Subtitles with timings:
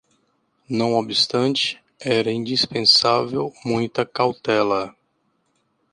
[0.67, 4.95] Não obstante, era indispensável muita cautela: